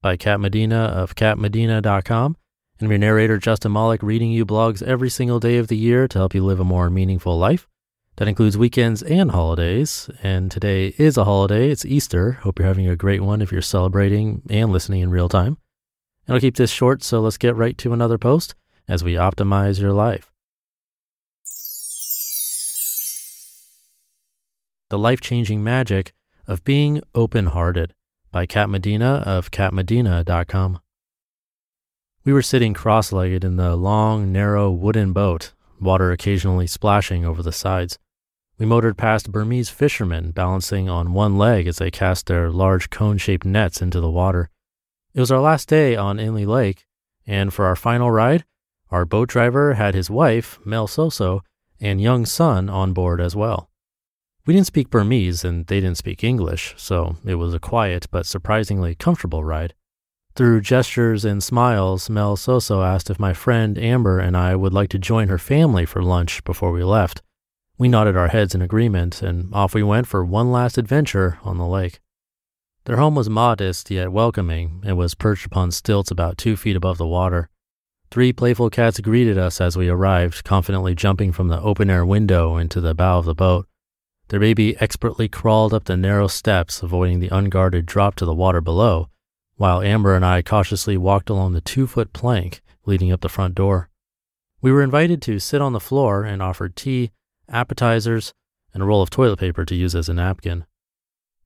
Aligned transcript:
by 0.00 0.16
Kat 0.16 0.40
Medina 0.40 0.84
of 0.84 1.14
katmedina.com. 1.14 2.36
And 2.80 2.88
your 2.88 2.98
narrator, 2.98 3.38
Justin 3.38 3.72
Malik, 3.72 4.02
reading 4.02 4.30
you 4.30 4.46
blogs 4.46 4.82
every 4.82 5.10
single 5.10 5.40
day 5.40 5.56
of 5.56 5.66
the 5.66 5.76
year 5.76 6.06
to 6.06 6.18
help 6.18 6.34
you 6.34 6.44
live 6.44 6.60
a 6.60 6.64
more 6.64 6.88
meaningful 6.88 7.36
life. 7.36 7.66
That 8.16 8.28
includes 8.28 8.56
weekends 8.56 9.02
and 9.02 9.32
holidays. 9.32 10.08
And 10.22 10.50
today 10.50 10.94
is 10.98 11.16
a 11.16 11.24
holiday. 11.24 11.70
It's 11.70 11.84
Easter. 11.84 12.32
Hope 12.32 12.58
you're 12.58 12.68
having 12.68 12.88
a 12.88 12.96
great 12.96 13.22
one 13.22 13.42
if 13.42 13.50
you're 13.50 13.62
celebrating 13.62 14.42
and 14.48 14.70
listening 14.70 15.00
in 15.00 15.10
real 15.10 15.28
time. 15.28 15.58
And 16.26 16.34
I'll 16.34 16.40
keep 16.40 16.56
this 16.56 16.70
short, 16.70 17.02
so 17.02 17.20
let's 17.20 17.38
get 17.38 17.56
right 17.56 17.76
to 17.78 17.92
another 17.92 18.18
post 18.18 18.54
as 18.86 19.02
we 19.02 19.14
optimize 19.14 19.80
your 19.80 19.92
life. 19.92 20.30
The 24.90 24.98
life 24.98 25.20
changing 25.20 25.62
magic 25.64 26.12
of 26.46 26.64
being 26.64 27.02
open 27.14 27.46
hearted 27.46 27.94
by 28.38 28.46
Kat 28.46 28.70
Medina 28.70 29.20
of 29.26 29.50
katmedina.com. 29.50 30.78
We 32.24 32.32
were 32.32 32.40
sitting 32.40 32.72
cross 32.72 33.10
legged 33.10 33.42
in 33.42 33.56
the 33.56 33.74
long, 33.74 34.30
narrow 34.30 34.70
wooden 34.70 35.12
boat, 35.12 35.54
water 35.80 36.12
occasionally 36.12 36.68
splashing 36.68 37.24
over 37.24 37.42
the 37.42 37.50
sides. 37.50 37.98
We 38.56 38.64
motored 38.64 38.96
past 38.96 39.32
Burmese 39.32 39.70
fishermen 39.70 40.30
balancing 40.30 40.88
on 40.88 41.14
one 41.14 41.36
leg 41.36 41.66
as 41.66 41.78
they 41.78 41.90
cast 41.90 42.26
their 42.26 42.48
large 42.48 42.90
cone 42.90 43.18
shaped 43.18 43.44
nets 43.44 43.82
into 43.82 44.00
the 44.00 44.08
water. 44.08 44.50
It 45.14 45.18
was 45.18 45.32
our 45.32 45.40
last 45.40 45.68
day 45.68 45.96
on 45.96 46.18
Inle 46.18 46.46
Lake, 46.46 46.86
and 47.26 47.52
for 47.52 47.66
our 47.66 47.74
final 47.74 48.12
ride, 48.12 48.44
our 48.92 49.04
boat 49.04 49.28
driver 49.28 49.74
had 49.74 49.96
his 49.96 50.10
wife, 50.10 50.60
Mel 50.64 50.86
Soso, 50.86 51.40
and 51.80 52.00
young 52.00 52.24
son 52.24 52.70
on 52.70 52.92
board 52.92 53.20
as 53.20 53.34
well. 53.34 53.68
We 54.48 54.54
didn't 54.54 54.68
speak 54.68 54.88
Burmese 54.88 55.44
and 55.44 55.66
they 55.66 55.78
didn't 55.78 55.98
speak 55.98 56.24
English, 56.24 56.72
so 56.78 57.16
it 57.22 57.34
was 57.34 57.52
a 57.52 57.58
quiet 57.58 58.06
but 58.10 58.24
surprisingly 58.24 58.94
comfortable 58.94 59.44
ride. 59.44 59.74
Through 60.36 60.62
gestures 60.62 61.22
and 61.26 61.42
smiles, 61.42 62.08
Mel 62.08 62.34
Soso 62.34 62.82
asked 62.82 63.10
if 63.10 63.18
my 63.20 63.34
friend 63.34 63.76
Amber 63.76 64.18
and 64.18 64.34
I 64.34 64.56
would 64.56 64.72
like 64.72 64.88
to 64.88 64.98
join 64.98 65.28
her 65.28 65.36
family 65.36 65.84
for 65.84 66.02
lunch 66.02 66.42
before 66.44 66.72
we 66.72 66.82
left. 66.82 67.20
We 67.76 67.88
nodded 67.88 68.16
our 68.16 68.28
heads 68.28 68.54
in 68.54 68.62
agreement, 68.62 69.20
and 69.20 69.54
off 69.54 69.74
we 69.74 69.82
went 69.82 70.06
for 70.06 70.24
one 70.24 70.50
last 70.50 70.78
adventure 70.78 71.38
on 71.42 71.58
the 71.58 71.66
lake. 71.66 72.00
Their 72.86 72.96
home 72.96 73.14
was 73.14 73.28
modest 73.28 73.90
yet 73.90 74.12
welcoming 74.12 74.82
and 74.82 74.96
was 74.96 75.14
perched 75.14 75.44
upon 75.44 75.72
stilts 75.72 76.10
about 76.10 76.38
two 76.38 76.56
feet 76.56 76.74
above 76.74 76.96
the 76.96 77.06
water. 77.06 77.50
Three 78.10 78.32
playful 78.32 78.70
cats 78.70 78.98
greeted 79.00 79.36
us 79.36 79.60
as 79.60 79.76
we 79.76 79.90
arrived, 79.90 80.42
confidently 80.42 80.94
jumping 80.94 81.32
from 81.32 81.48
the 81.48 81.60
open 81.60 81.90
air 81.90 82.06
window 82.06 82.56
into 82.56 82.80
the 82.80 82.94
bow 82.94 83.18
of 83.18 83.26
the 83.26 83.34
boat. 83.34 83.67
Their 84.28 84.40
baby 84.40 84.76
expertly 84.78 85.28
crawled 85.28 85.72
up 85.72 85.84
the 85.84 85.96
narrow 85.96 86.26
steps, 86.26 86.82
avoiding 86.82 87.20
the 87.20 87.30
unguarded 87.30 87.86
drop 87.86 88.14
to 88.16 88.26
the 88.26 88.34
water 88.34 88.60
below, 88.60 89.08
while 89.56 89.80
Amber 89.80 90.14
and 90.14 90.24
I 90.24 90.42
cautiously 90.42 90.96
walked 90.96 91.30
along 91.30 91.52
the 91.52 91.60
two 91.60 91.86
foot 91.86 92.12
plank 92.12 92.60
leading 92.84 93.10
up 93.10 93.22
the 93.22 93.28
front 93.28 93.54
door. 93.54 93.88
We 94.60 94.72
were 94.72 94.82
invited 94.82 95.22
to 95.22 95.38
sit 95.38 95.62
on 95.62 95.72
the 95.72 95.80
floor 95.80 96.24
and 96.24 96.42
offered 96.42 96.76
tea, 96.76 97.10
appetizers, 97.48 98.32
and 98.74 98.82
a 98.82 98.86
roll 98.86 99.02
of 99.02 99.10
toilet 99.10 99.38
paper 99.38 99.64
to 99.64 99.74
use 99.74 99.94
as 99.94 100.08
a 100.08 100.14
napkin. 100.14 100.66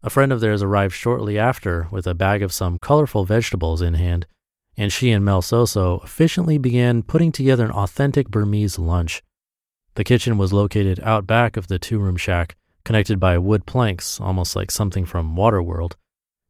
A 0.03 0.10
friend 0.10 0.32
of 0.32 0.41
theirs 0.41 0.62
arrived 0.62 0.94
shortly 0.94 1.38
after 1.38 1.87
with 1.93 2.06
a 2.06 2.14
bag 2.14 2.43
of 2.43 2.53
some 2.53 2.78
colorful 2.78 3.25
vegetables 3.25 3.81
in 3.81 3.94
hand, 3.94 4.26
and 4.76 4.93
she 4.93 5.12
and 5.12 5.25
Mel 5.25 5.43
Soso 5.43 6.03
efficiently 6.03 6.59
began 6.59 7.03
putting 7.03 7.31
together 7.31 7.64
an 7.64 7.70
authentic 7.70 8.28
Burmese 8.28 8.78
lunch. 8.78 9.22
The 9.94 10.04
kitchen 10.04 10.38
was 10.38 10.53
located 10.53 10.99
out 11.00 11.26
back 11.26 11.56
of 11.56 11.69
the 11.69 11.78
two 11.78 11.99
room 11.99 12.16
shack, 12.16 12.56
connected 12.84 13.20
by 13.20 13.38
wood 13.38 13.66
planks, 13.66 14.20
almost 14.20 14.56
like 14.56 14.70
something 14.70 15.04
from 15.04 15.37
Waterworld. 15.37 15.94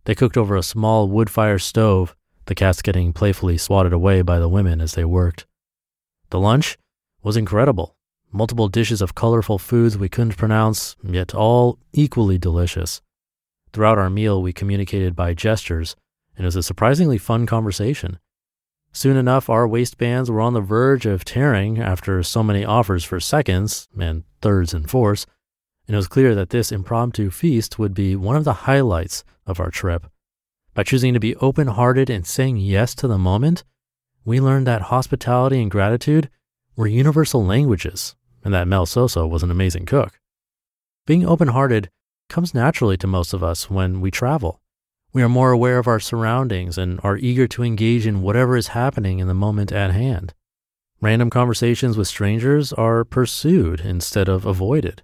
They 0.05 0.15
cooked 0.15 0.37
over 0.37 0.57
a 0.57 0.63
small 0.63 1.09
wood 1.09 1.31
fire 1.31 1.59
stove, 1.59 2.17
the 2.47 2.55
cats 2.55 2.83
getting 2.83 3.13
playfully 3.13 3.59
swatted 3.59 3.93
away 3.93 4.23
by 4.23 4.39
the 4.39 4.49
women 4.49 4.81
as 4.81 4.95
they 4.95 5.05
worked. 5.05 5.47
The 6.31 6.41
lunch 6.41 6.79
was 7.23 7.37
incredible. 7.37 7.95
Multiple 8.33 8.69
dishes 8.69 9.03
of 9.03 9.15
colorful 9.15 9.59
foods 9.59 9.99
we 9.99 10.09
couldn't 10.09 10.39
pronounce, 10.39 10.97
yet 11.05 11.35
all 11.35 11.79
equally 11.93 12.39
delicious. 12.39 13.03
Throughout 13.73 13.99
our 13.99 14.11
meal, 14.11 14.43
we 14.43 14.53
communicated 14.53 15.15
by 15.15 15.35
gestures, 15.35 15.97
and 16.37 16.45
it 16.45 16.47
was 16.47 16.57
a 16.57 16.63
surprisingly 16.63 17.19
fun 17.19 17.47
conversation. 17.47 18.19
Soon 18.93 19.17
enough, 19.17 19.49
our 19.49 19.69
waistbands 19.69 20.31
were 20.31 20.41
on 20.41 20.53
the 20.53 20.61
verge 20.61 21.07
of 21.07 21.25
tearing 21.25 21.79
after 21.79 22.23
so 22.23 22.43
many 22.43 22.65
offers 22.65 23.05
for 23.05 23.21
seconds 23.21 23.89
and 23.99 24.25
thirds 24.41 24.75
and 24.75 24.91
fourths 24.91 25.27
and 25.87 25.95
it 25.95 25.97
was 25.97 26.09
clear 26.09 26.35
that 26.35 26.51
this 26.51 26.73
impromptu 26.73 27.31
feast 27.31 27.79
would 27.79 27.95
be 27.95 28.17
one 28.17 28.37
of 28.37 28.45
the 28.45 28.53
highlights 28.53 29.25
of 29.47 29.61
our 29.61 29.71
trip. 29.71 30.07
By 30.75 30.85
choosing 30.85 31.13
to 31.15 31.21
be 31.21 31.37
open 31.37 31.67
hearted 31.67 32.09
and 32.09 32.27
saying 32.27 32.57
yes 32.57 32.95
to 32.97 33.09
the 33.09 33.19
moment, 33.19 33.65
we 34.25 34.41
learned 34.41 34.67
that 34.67 34.83
hospitality 34.83 35.61
and 35.61 35.71
gratitude 35.71 36.31
were 36.77 36.87
universal 36.87 37.45
languages 37.45 38.15
and 38.45 38.55
that 38.55 38.69
Mel 38.69 38.87
Soso 38.87 39.29
was 39.29 39.43
an 39.43 39.51
amazing 39.51 39.87
cook. 39.87 40.19
Being 41.07 41.27
open 41.27 41.49
hearted 41.49 41.91
comes 42.29 42.55
naturally 42.55 42.97
to 42.97 43.07
most 43.07 43.33
of 43.33 43.43
us 43.43 43.69
when 43.69 44.01
we 44.01 44.11
travel. 44.11 44.61
We 45.13 45.23
are 45.23 45.29
more 45.29 45.51
aware 45.51 45.79
of 45.79 45.87
our 45.87 46.01
surroundings 46.01 46.79
and 46.79 46.99
are 47.03 47.19
eager 47.19 47.47
to 47.49 47.63
engage 47.63 48.07
in 48.07 48.23
whatever 48.23 48.57
is 48.57 48.69
happening 48.69 49.19
in 49.19 49.29
the 49.29 49.35
moment 49.35 49.73
at 49.73 49.91
hand. 49.91 50.33
Random 51.03 51.29
conversations 51.29 51.97
with 51.97 52.09
strangers 52.09 52.73
are 52.73 53.05
pursued 53.05 53.81
instead 53.81 54.29
of 54.29 54.47
avoided. 54.47 55.03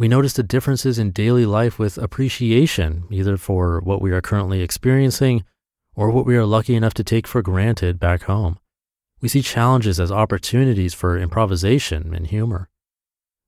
We 0.00 0.08
notice 0.08 0.32
the 0.32 0.42
differences 0.42 0.98
in 0.98 1.10
daily 1.10 1.44
life 1.44 1.78
with 1.78 1.98
appreciation, 1.98 3.04
either 3.10 3.36
for 3.36 3.80
what 3.80 4.00
we 4.00 4.12
are 4.12 4.22
currently 4.22 4.62
experiencing 4.62 5.44
or 5.94 6.10
what 6.10 6.24
we 6.24 6.38
are 6.38 6.46
lucky 6.46 6.74
enough 6.74 6.94
to 6.94 7.04
take 7.04 7.26
for 7.26 7.42
granted 7.42 8.00
back 8.00 8.22
home. 8.22 8.58
We 9.20 9.28
see 9.28 9.42
challenges 9.42 10.00
as 10.00 10.10
opportunities 10.10 10.94
for 10.94 11.18
improvisation 11.18 12.14
and 12.14 12.26
humor. 12.26 12.70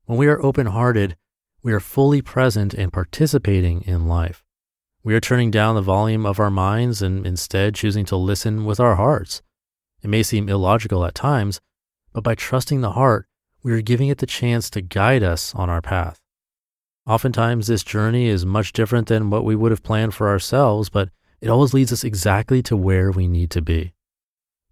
When 0.04 0.18
we 0.18 0.26
are 0.26 0.44
open 0.44 0.66
hearted, 0.66 1.16
we 1.62 1.72
are 1.72 1.80
fully 1.80 2.20
present 2.20 2.74
and 2.74 2.92
participating 2.92 3.80
in 3.86 4.06
life. 4.06 4.44
We 5.02 5.14
are 5.14 5.20
turning 5.20 5.50
down 5.50 5.74
the 5.74 5.80
volume 5.80 6.26
of 6.26 6.38
our 6.38 6.50
minds 6.50 7.00
and 7.00 7.26
instead 7.26 7.76
choosing 7.76 8.04
to 8.04 8.16
listen 8.16 8.66
with 8.66 8.78
our 8.78 8.96
hearts. 8.96 9.40
It 10.02 10.10
may 10.10 10.22
seem 10.22 10.50
illogical 10.50 11.06
at 11.06 11.14
times, 11.14 11.62
but 12.12 12.22
by 12.22 12.34
trusting 12.34 12.82
the 12.82 12.92
heart, 12.92 13.26
we 13.62 13.72
are 13.72 13.80
giving 13.80 14.08
it 14.08 14.18
the 14.18 14.26
chance 14.26 14.68
to 14.68 14.82
guide 14.82 15.22
us 15.22 15.54
on 15.54 15.70
our 15.70 15.80
path. 15.80 16.21
Oftentimes, 17.06 17.66
this 17.66 17.82
journey 17.82 18.26
is 18.28 18.46
much 18.46 18.72
different 18.72 19.08
than 19.08 19.30
what 19.30 19.44
we 19.44 19.56
would 19.56 19.72
have 19.72 19.82
planned 19.82 20.14
for 20.14 20.28
ourselves, 20.28 20.88
but 20.88 21.10
it 21.40 21.48
always 21.48 21.74
leads 21.74 21.92
us 21.92 22.04
exactly 22.04 22.62
to 22.62 22.76
where 22.76 23.10
we 23.10 23.26
need 23.26 23.50
to 23.50 23.60
be. 23.60 23.92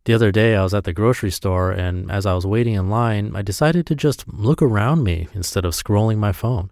The 0.04 0.14
other 0.14 0.30
day, 0.30 0.54
I 0.54 0.62
was 0.62 0.72
at 0.72 0.84
the 0.84 0.92
grocery 0.92 1.30
store, 1.30 1.70
and 1.72 2.10
as 2.10 2.26
I 2.26 2.34
was 2.34 2.46
waiting 2.46 2.74
in 2.74 2.88
line, 2.88 3.34
I 3.34 3.42
decided 3.42 3.86
to 3.86 3.94
just 3.94 4.26
look 4.28 4.62
around 4.62 5.02
me 5.02 5.28
instead 5.34 5.64
of 5.64 5.74
scrolling 5.74 6.18
my 6.18 6.32
phone. 6.32 6.70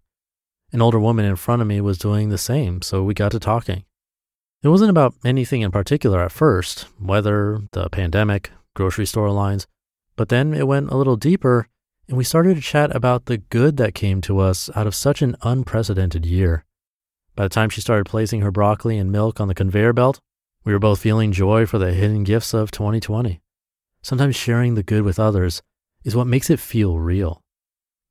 An 0.73 0.81
older 0.81 1.01
woman 1.01 1.25
in 1.25 1.37
front 1.37 1.61
of 1.61 1.69
me 1.69 1.81
was 1.81 1.99
doing 1.99 2.29
the 2.29 2.39
same, 2.39 2.81
so 2.83 3.03
we 3.03 3.15
got 3.15 3.33
to 3.33 3.41
talking. 3.41 3.85
It 4.63 4.69
wasn't 4.69 4.91
about 4.91 5.15
anything 5.25 5.63
in 5.63 5.71
particular 5.71 6.23
at 6.23 6.33
first 6.33 6.87
weather, 7.01 7.61
the 7.73 7.89
pandemic, 7.91 8.51
grocery 8.75 9.07
store 9.07 9.31
lines 9.31 9.67
but 10.19 10.29
then 10.29 10.53
it 10.53 10.67
went 10.67 10.91
a 10.91 10.97
little 10.97 11.17
deeper 11.17 11.69
and 12.09 12.17
we 12.17 12.25
started 12.25 12.57
to 12.57 12.63
chat 12.63 12.95
about 12.97 13.27
the 13.27 13.37
good 13.37 13.77
that 13.77 13.95
came 13.95 14.21
to 14.23 14.39
us 14.39 14.71
out 14.75 14.87
of 14.87 14.95
such 14.95 15.21
an 15.21 15.37
unprecedented 15.43 16.25
year. 16.25 16.65
By 17.37 17.45
the 17.45 17.51
time 17.51 17.69
she 17.69 17.83
started 17.83 18.07
placing 18.07 18.41
her 18.41 18.51
broccoli 18.51 18.97
and 18.97 19.13
milk 19.13 19.41
on 19.41 19.49
the 19.49 19.55
conveyor 19.55 19.93
belt, 19.93 20.19
we 20.65 20.73
were 20.73 20.79
both 20.79 21.01
feeling 21.01 21.33
joy 21.33 21.67
for 21.67 21.79
the 21.79 21.93
hidden 21.93 22.25
gifts 22.25 22.55
of 22.55 22.71
2020. 22.71 23.41
Sometimes 24.03 24.37
sharing 24.37 24.75
the 24.75 24.83
good 24.83 25.03
with 25.03 25.21
others 25.21 25.63
is 26.03 26.17
what 26.17 26.27
makes 26.27 26.49
it 26.51 26.59
feel 26.59 26.99
real. 26.99 27.43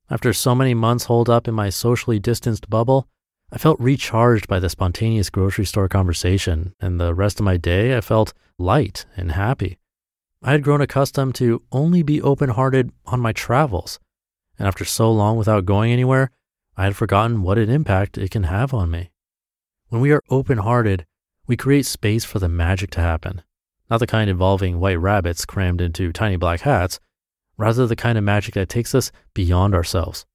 After 0.09 0.31
so 0.31 0.53
many 0.53 0.73
months 0.73 1.05
holed 1.05 1.29
up 1.29 1.47
in 1.47 1.55
my 1.55 1.69
socially 1.69 2.19
distanced 2.19 2.69
bubble, 2.69 3.07
I 3.51 3.57
felt 3.57 3.79
recharged 3.79 4.47
by 4.47 4.59
the 4.59 4.69
spontaneous 4.69 5.29
grocery 5.29 5.65
store 5.65 5.87
conversation, 5.87 6.73
and 6.79 6.99
the 6.99 7.15
rest 7.15 7.39
of 7.39 7.45
my 7.45 7.57
day 7.57 7.97
I 7.97 8.01
felt 8.01 8.33
light 8.59 9.05
and 9.15 9.31
happy. 9.31 9.79
I 10.47 10.51
had 10.51 10.63
grown 10.63 10.79
accustomed 10.79 11.35
to 11.35 11.61
only 11.73 12.03
be 12.03 12.21
open 12.21 12.51
hearted 12.51 12.93
on 13.05 13.19
my 13.19 13.33
travels, 13.33 13.99
and 14.57 14.65
after 14.65 14.85
so 14.85 15.11
long 15.11 15.35
without 15.35 15.65
going 15.65 15.91
anywhere, 15.91 16.31
I 16.77 16.85
had 16.85 16.95
forgotten 16.95 17.41
what 17.41 17.57
an 17.57 17.69
impact 17.69 18.17
it 18.17 18.31
can 18.31 18.43
have 18.43 18.73
on 18.73 18.89
me. 18.89 19.11
When 19.89 19.99
we 19.99 20.13
are 20.13 20.23
open 20.29 20.59
hearted, 20.59 21.05
we 21.47 21.57
create 21.57 21.85
space 21.85 22.23
for 22.23 22.39
the 22.39 22.47
magic 22.47 22.91
to 22.91 23.01
happen, 23.01 23.41
not 23.89 23.97
the 23.97 24.07
kind 24.07 24.29
involving 24.29 24.79
white 24.79 25.01
rabbits 25.01 25.43
crammed 25.43 25.81
into 25.81 26.13
tiny 26.13 26.37
black 26.37 26.61
hats, 26.61 27.01
rather, 27.57 27.85
the 27.85 27.97
kind 27.97 28.17
of 28.17 28.23
magic 28.23 28.53
that 28.53 28.69
takes 28.69 28.95
us 28.95 29.11
beyond 29.33 29.75
ourselves. 29.75 30.25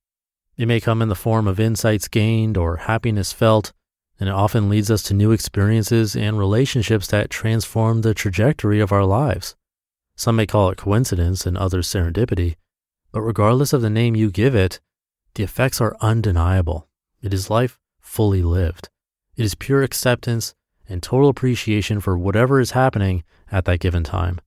It 0.58 0.68
may 0.68 0.78
come 0.78 1.00
in 1.00 1.08
the 1.08 1.14
form 1.14 1.48
of 1.48 1.58
insights 1.58 2.08
gained 2.08 2.58
or 2.58 2.76
happiness 2.76 3.32
felt, 3.32 3.72
and 4.20 4.28
it 4.28 4.34
often 4.34 4.68
leads 4.68 4.90
us 4.90 5.02
to 5.04 5.14
new 5.14 5.32
experiences 5.32 6.14
and 6.14 6.38
relationships 6.38 7.06
that 7.06 7.30
transform 7.30 8.02
the 8.02 8.12
trajectory 8.12 8.78
of 8.78 8.92
our 8.92 9.06
lives. 9.06 9.56
Some 10.16 10.36
may 10.36 10.46
call 10.46 10.70
it 10.70 10.78
coincidence 10.78 11.46
and 11.46 11.56
others 11.56 11.88
serendipity, 11.88 12.56
but 13.10 13.22
regardless 13.22 13.72
of 13.72 13.82
the 13.82 13.90
name 13.90 14.14
you 14.14 14.30
give 14.30 14.54
it, 14.54 14.80
the 15.34 15.42
effects 15.42 15.80
are 15.80 15.96
undeniable. 16.00 16.88
It 17.22 17.32
is 17.32 17.50
life 17.50 17.78
fully 18.00 18.42
lived. 18.42 18.88
It 19.36 19.44
is 19.44 19.54
pure 19.54 19.82
acceptance 19.82 20.54
and 20.88 21.02
total 21.02 21.28
appreciation 21.28 22.00
for 22.00 22.18
whatever 22.18 22.60
is 22.60 22.72
happening 22.72 23.24
at 23.50 23.64
that 23.64 23.80
given 23.80 24.04
time. 24.04 24.40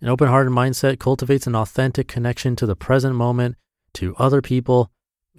An 0.00 0.08
open 0.08 0.28
hearted 0.28 0.52
mindset 0.52 0.98
cultivates 0.98 1.46
an 1.46 1.56
authentic 1.56 2.06
connection 2.06 2.54
to 2.56 2.66
the 2.66 2.76
present 2.76 3.14
moment, 3.14 3.56
to 3.94 4.14
other 4.16 4.42
people, 4.42 4.90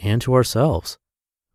and 0.02 0.22
to 0.22 0.34
ourselves. 0.34 0.98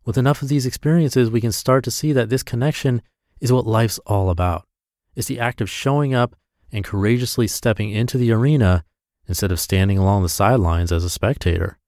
With 0.04 0.16
enough 0.16 0.42
of 0.42 0.48
these 0.48 0.66
experiences, 0.66 1.30
we 1.30 1.40
can 1.40 1.52
start 1.52 1.84
to 1.84 1.90
see 1.90 2.12
that 2.12 2.28
this 2.28 2.42
connection 2.42 3.02
is 3.40 3.52
what 3.52 3.66
life's 3.66 3.98
all 4.06 4.30
about. 4.30 4.66
It's 5.14 5.28
the 5.28 5.40
act 5.40 5.60
of 5.60 5.68
showing 5.68 6.14
up 6.14 6.36
and 6.72 6.84
courageously 6.84 7.46
stepping 7.46 7.90
into 7.90 8.18
the 8.18 8.32
arena 8.32 8.84
instead 9.26 9.52
of 9.52 9.60
standing 9.60 9.98
along 9.98 10.22
the 10.22 10.28
sidelines 10.28 10.90
as 10.90 11.04
a 11.04 11.10
spectator. 11.10 11.78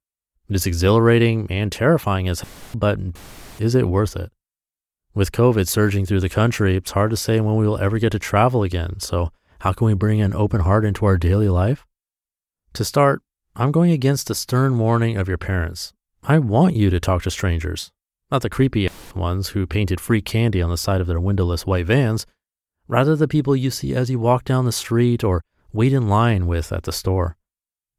It 0.49 0.57
is 0.57 0.67
exhilarating 0.67 1.47
and 1.51 1.73
terrifying 1.73 2.29
as 2.29 2.45
but 2.75 2.99
is 3.59 3.75
it 3.75 3.89
worth 3.89 4.15
it? 4.15 4.31
With 5.15 5.33
COVID 5.33 5.69
surging 5.69 6.07
through 6.07 6.21
the 6.21 6.29
country, 6.29 6.77
it's 6.77 6.91
hard 6.91 7.11
to 7.11 7.17
say 7.17 7.41
when 7.41 7.57
we 7.57 7.67
will 7.67 7.79
ever 7.79 7.99
get 7.99 8.13
to 8.13 8.19
travel 8.19 8.63
again. 8.63 9.01
So, 9.01 9.31
how 9.61 9.73
can 9.73 9.87
we 9.87 9.95
bring 9.95 10.21
an 10.21 10.35
open 10.35 10.61
heart 10.61 10.85
into 10.85 11.07
our 11.07 11.17
daily 11.17 11.49
life? 11.49 11.87
To 12.75 12.85
start, 12.85 13.23
I'm 13.57 13.71
going 13.71 13.93
against 13.93 14.27
the 14.27 14.35
stern 14.35 14.79
warning 14.79 15.17
of 15.17 15.29
your 15.29 15.39
parents 15.39 15.93
I 16.27 16.39
want 16.39 16.75
you 16.75 16.89
to 16.89 16.99
talk 16.99 17.23
to 17.23 17.31
strangers, 17.31 17.93
not 18.31 18.41
the 18.41 18.49
creepy 18.49 18.89
ones 19.15 19.49
who 19.51 19.67
painted 19.67 20.01
free 20.01 20.23
candy 20.23 20.63
on 20.63 20.71
the 20.71 20.79
side 20.79 21.03
of 21.03 21.07
their 21.07 21.21
windowless 21.21 21.67
white 21.67 21.85
vans, 21.85 22.27
rather 22.89 23.17
the 23.17 23.29
people 23.29 23.57
you 23.57 23.71
see 23.71 23.95
as 23.95 24.11
you 24.11 24.19
walk 24.19 24.45
down 24.45 24.65
the 24.65 24.73
street 24.73 25.25
or 25.25 25.43
wait 25.73 25.93
in 25.93 26.09
line 26.09 26.47
with 26.47 26.73
at 26.73 26.85
the 26.85 26.93
store. 26.93 27.37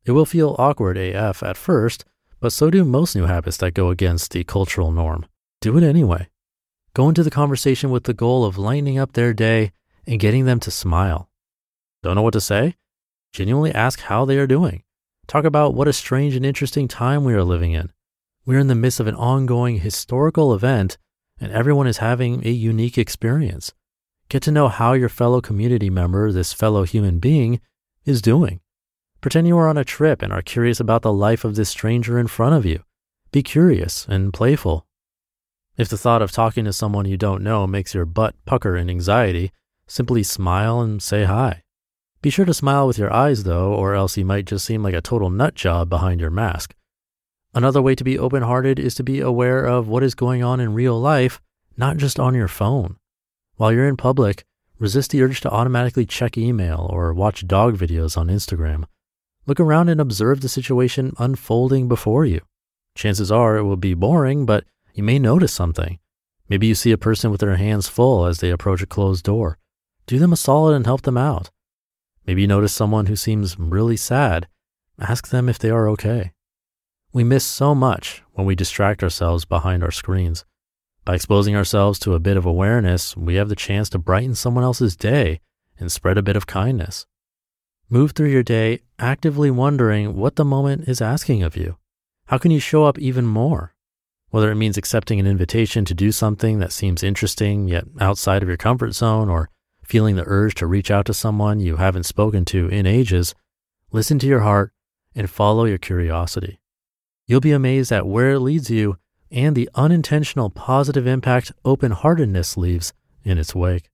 It 0.05 0.11
will 0.11 0.25
feel 0.25 0.55
awkward 0.59 0.97
AF 0.97 1.41
at 1.41 1.57
first, 1.57 2.05
but 2.39 2.53
so 2.53 2.69
do 2.69 2.85
most 2.85 3.15
new 3.15 3.25
habits 3.25 3.57
that 3.57 3.73
go 3.73 3.89
against 3.89 4.31
the 4.31 4.43
cultural 4.43 4.91
norm. 4.91 5.25
Do 5.61 5.77
it 5.77 5.83
anyway. 5.83 6.29
Go 6.93 7.09
into 7.09 7.23
the 7.23 7.31
conversation 7.31 7.89
with 7.89 8.03
the 8.03 8.13
goal 8.13 8.45
of 8.45 8.57
lightening 8.57 8.97
up 8.97 9.13
their 9.13 9.33
day 9.33 9.71
and 10.05 10.19
getting 10.19 10.45
them 10.45 10.59
to 10.61 10.71
smile. 10.71 11.29
Don't 12.03 12.15
know 12.15 12.21
what 12.21 12.33
to 12.33 12.41
say? 12.41 12.75
Genuinely 13.33 13.73
ask 13.73 13.99
how 14.01 14.25
they 14.25 14.37
are 14.37 14.47
doing. 14.47 14.83
Talk 15.27 15.43
about 15.43 15.73
what 15.73 15.87
a 15.87 15.93
strange 15.93 16.35
and 16.35 16.45
interesting 16.45 16.87
time 16.87 17.23
we 17.23 17.33
are 17.33 17.43
living 17.43 17.71
in. 17.71 17.91
We're 18.45 18.59
in 18.59 18.67
the 18.67 18.75
midst 18.75 18.99
of 18.99 19.07
an 19.07 19.15
ongoing 19.15 19.79
historical 19.79 20.53
event, 20.53 20.99
and 21.39 21.51
everyone 21.51 21.87
is 21.87 21.97
having 21.97 22.45
a 22.45 22.51
unique 22.51 22.97
experience. 22.97 23.73
Get 24.27 24.41
to 24.43 24.51
know 24.51 24.69
how 24.69 24.93
your 24.93 25.09
fellow 25.09 25.39
community 25.39 25.89
member, 25.89 26.31
this 26.31 26.51
fellow 26.51 26.83
human 26.83 27.19
being, 27.19 27.61
is 28.05 28.21
doing. 28.21 28.59
Pretend 29.21 29.47
you 29.47 29.57
are 29.57 29.67
on 29.67 29.77
a 29.77 29.83
trip 29.83 30.21
and 30.21 30.33
are 30.33 30.41
curious 30.41 30.79
about 30.79 31.03
the 31.03 31.13
life 31.13 31.45
of 31.45 31.55
this 31.55 31.69
stranger 31.69 32.17
in 32.17 32.27
front 32.27 32.55
of 32.55 32.65
you. 32.65 32.83
Be 33.31 33.43
curious 33.43 34.05
and 34.07 34.33
playful. 34.33 34.85
If 35.77 35.89
the 35.89 35.97
thought 35.97 36.21
of 36.21 36.31
talking 36.31 36.65
to 36.65 36.73
someone 36.73 37.05
you 37.05 37.17
don't 37.17 37.43
know 37.43 37.67
makes 37.67 37.93
your 37.93 38.05
butt 38.05 38.33
pucker 38.45 38.75
in 38.75 38.89
anxiety, 38.89 39.51
simply 39.87 40.23
smile 40.23 40.79
and 40.81 41.03
say 41.03 41.25
hi. 41.25 41.61
Be 42.21 42.31
sure 42.31 42.45
to 42.45 42.53
smile 42.53 42.87
with 42.87 42.97
your 42.97 43.13
eyes 43.13 43.43
though, 43.43 43.73
or 43.73 43.93
else 43.93 44.17
you 44.17 44.25
might 44.25 44.45
just 44.45 44.65
seem 44.65 44.81
like 44.81 44.95
a 44.95 45.01
total 45.01 45.29
nut 45.29 45.53
job 45.53 45.89
behind 45.89 46.19
your 46.19 46.31
mask. 46.31 46.73
Another 47.53 47.81
way 47.81 47.93
to 47.93 48.03
be 48.03 48.17
open 48.17 48.41
hearted 48.41 48.79
is 48.79 48.95
to 48.95 49.03
be 49.03 49.19
aware 49.19 49.65
of 49.65 49.87
what 49.87 50.03
is 50.03 50.15
going 50.15 50.43
on 50.43 50.59
in 50.59 50.73
real 50.73 50.99
life, 50.99 51.41
not 51.77 51.97
just 51.97 52.19
on 52.19 52.33
your 52.33 52.47
phone. 52.47 52.97
While 53.57 53.71
you're 53.71 53.87
in 53.87 53.95
public, 53.95 54.43
resist 54.79 55.11
the 55.11 55.21
urge 55.23 55.39
to 55.41 55.49
automatically 55.49 56.05
check 56.05 56.37
email 56.37 56.89
or 56.91 57.13
watch 57.13 57.47
dog 57.47 57.77
videos 57.77 58.17
on 58.17 58.27
Instagram. 58.27 58.83
Look 59.45 59.61
around 59.61 59.87
and 59.87 60.01
observe 60.01 60.41
the 60.41 60.49
situation 60.49 61.13
unfolding 61.17 61.87
before 61.87 62.25
you. 62.25 62.41
Chances 62.95 63.31
are 63.31 63.55
it 63.55 63.63
will 63.63 63.77
be 63.77 63.93
boring, 63.93 64.45
but 64.45 64.65
you 64.93 65.03
may 65.03 65.19
notice 65.19 65.53
something. 65.53 65.99
Maybe 66.49 66.67
you 66.67 66.75
see 66.75 66.91
a 66.91 66.97
person 66.97 67.31
with 67.31 67.39
their 67.39 67.55
hands 67.55 67.87
full 67.87 68.25
as 68.25 68.39
they 68.39 68.49
approach 68.49 68.81
a 68.81 68.87
closed 68.87 69.23
door. 69.23 69.57
Do 70.05 70.19
them 70.19 70.33
a 70.33 70.37
solid 70.37 70.75
and 70.75 70.85
help 70.85 71.03
them 71.03 71.17
out. 71.17 71.49
Maybe 72.27 72.41
you 72.41 72.47
notice 72.47 72.73
someone 72.73 73.05
who 73.05 73.15
seems 73.15 73.57
really 73.57 73.97
sad. 73.97 74.47
Ask 74.99 75.29
them 75.29 75.47
if 75.47 75.59
they 75.59 75.69
are 75.69 75.87
okay. 75.89 76.33
We 77.13 77.23
miss 77.23 77.45
so 77.45 77.73
much 77.73 78.21
when 78.33 78.45
we 78.45 78.55
distract 78.55 79.01
ourselves 79.01 79.45
behind 79.45 79.81
our 79.81 79.91
screens. 79.91 80.43
By 81.05 81.13
exposing 81.13 81.55
ourselves 81.55 81.99
to 81.99 82.15
a 82.15 82.19
bit 82.19 82.35
of 82.35 82.47
awareness, 82.47 83.15
we 83.15 83.35
have 83.35 83.47
the 83.47 83.55
chance 83.55 83.89
to 83.89 83.99
brighten 83.99 84.33
someone 84.33 84.63
else's 84.63 84.95
day 84.95 85.39
and 85.79 85.91
spread 85.91 86.17
a 86.17 86.23
bit 86.23 86.35
of 86.35 86.47
kindness. 86.47 87.05
Move 87.89 88.13
through 88.13 88.29
your 88.29 88.41
day 88.41 88.79
actively 88.97 89.51
wondering 89.51 90.15
what 90.15 90.35
the 90.35 90.43
moment 90.43 90.87
is 90.87 91.01
asking 91.01 91.43
of 91.43 91.55
you. 91.55 91.77
How 92.25 92.39
can 92.39 92.49
you 92.49 92.59
show 92.59 92.85
up 92.85 92.97
even 92.97 93.27
more? 93.27 93.75
Whether 94.31 94.51
it 94.51 94.55
means 94.55 94.77
accepting 94.77 95.19
an 95.19 95.27
invitation 95.27 95.85
to 95.85 95.93
do 95.93 96.11
something 96.11 96.57
that 96.57 96.71
seems 96.71 97.03
interesting 97.03 97.67
yet 97.67 97.85
outside 98.01 98.41
of 98.41 98.47
your 98.47 98.57
comfort 98.57 98.93
zone, 98.93 99.29
or 99.29 99.51
feeling 99.83 100.15
the 100.15 100.23
urge 100.25 100.55
to 100.55 100.65
reach 100.65 100.89
out 100.89 101.05
to 101.05 101.13
someone 101.13 101.59
you 101.59 101.75
haven't 101.75 102.07
spoken 102.07 102.45
to 102.45 102.67
in 102.69 102.87
ages, 102.87 103.35
listen 103.91 104.17
to 104.17 104.27
your 104.27 104.39
heart 104.39 104.73
and 105.13 105.29
follow 105.29 105.65
your 105.65 105.77
curiosity. 105.77 106.59
You'll 107.27 107.41
be 107.41 107.51
amazed 107.51 107.91
at 107.91 108.07
where 108.07 108.31
it 108.31 108.39
leads 108.39 108.71
you 108.71 108.97
and 109.31 109.55
the 109.55 109.69
unintentional 109.75 110.49
positive 110.49 111.07
impact 111.07 111.51
open 111.63 111.91
heartedness 111.91 112.57
leaves 112.57 112.93
in 113.23 113.37
its 113.37 113.55
wake. 113.55 113.89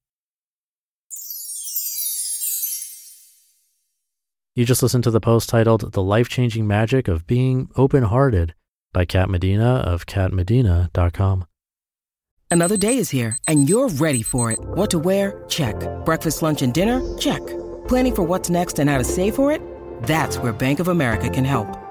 You 4.54 4.66
just 4.66 4.84
listened 4.84 5.06
to 5.06 5.12
the 5.12 5.22
post 5.22 5.48
titled 5.48 5.94
The 5.94 6.04
Life 6.04 6.28
Changing 6.28 6.68
Magic 6.68 7.08
of 7.08 7.26
Being 7.26 7.70
Open 7.78 8.04
Hearted 8.04 8.54
by 8.92 9.06
Kat 9.06 9.30
Medina 9.30 9.76
of 9.76 10.06
katmedina.com. 10.06 11.46
Another 12.50 12.76
day 12.76 12.98
is 12.98 13.10
here 13.10 13.38
and 13.48 13.70
you're 13.70 13.88
ready 13.88 14.22
for 14.22 14.52
it. 14.52 14.60
What 14.62 14.90
to 14.90 15.00
wear? 15.00 15.46
Check. 15.48 15.76
Breakfast, 16.04 16.42
lunch, 16.42 16.62
and 16.62 16.74
dinner? 16.74 17.02
Check. 17.18 17.40
Planning 17.88 18.16
for 18.16 18.24
what's 18.24 18.50
next 18.50 18.78
and 18.78 18.90
how 18.90 18.98
to 18.98 19.06
save 19.06 19.36
for 19.36 19.54
it? 19.54 19.62
That's 20.04 20.38
where 20.38 20.52
Bank 20.52 20.82
of 20.82 20.90
America 20.90 21.30
can 21.30 21.46
help. 21.46 21.91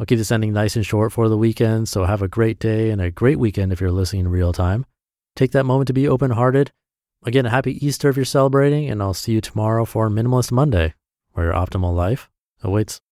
I'll 0.00 0.06
keep 0.06 0.16
this 0.16 0.32
ending 0.32 0.54
nice 0.54 0.76
and 0.76 0.86
short 0.86 1.12
for 1.12 1.28
the 1.28 1.36
weekend, 1.36 1.86
so 1.86 2.04
have 2.04 2.22
a 2.22 2.28
great 2.28 2.58
day 2.58 2.88
and 2.88 3.02
a 3.02 3.10
great 3.10 3.38
weekend 3.38 3.70
if 3.70 3.82
you're 3.82 3.92
listening 3.92 4.20
in 4.20 4.28
real 4.28 4.54
time. 4.54 4.86
Take 5.36 5.52
that 5.52 5.66
moment 5.66 5.88
to 5.88 5.92
be 5.92 6.08
open 6.08 6.30
hearted. 6.30 6.72
Again, 7.26 7.44
a 7.44 7.50
happy 7.50 7.86
Easter 7.86 8.08
if 8.08 8.16
you're 8.16 8.24
celebrating, 8.24 8.88
and 8.88 9.02
I'll 9.02 9.12
see 9.12 9.32
you 9.32 9.42
tomorrow 9.42 9.84
for 9.84 10.08
Minimalist 10.08 10.52
Monday, 10.52 10.94
where 11.32 11.44
your 11.44 11.54
optimal 11.54 11.94
life 11.94 12.30
awaits. 12.62 13.02